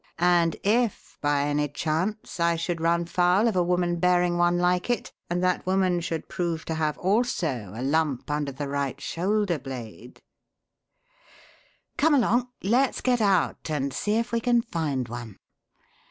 And 0.17 0.55
if 0.63 1.19
by 1.21 1.43
any 1.43 1.67
chance 1.67 2.39
I 2.39 2.55
should 2.55 2.81
run 2.81 3.05
foul 3.05 3.47
of 3.47 3.55
a 3.55 3.61
woman 3.61 3.97
bearing 3.97 4.35
one 4.35 4.57
like 4.57 4.89
it, 4.89 5.11
and 5.29 5.43
that 5.43 5.63
woman 5.67 5.99
should 6.01 6.27
prove 6.27 6.65
to 6.65 6.73
have 6.73 6.97
also 6.97 7.71
a 7.75 7.83
lump 7.83 8.31
under 8.31 8.51
the 8.51 8.67
right 8.67 8.99
shoulder 8.99 9.59
blade 9.59 10.19
Come 11.99 12.15
along! 12.15 12.47
Let's 12.63 13.01
get 13.01 13.21
out 13.21 13.69
and 13.69 13.93
see 13.93 14.15
if 14.15 14.31
we 14.31 14.39
can 14.39 14.63
find 14.63 15.07
one. 15.07 15.37